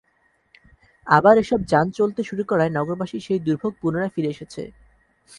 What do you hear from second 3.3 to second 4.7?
দুর্ভোগ পুনরায় ফিরে এসেছে।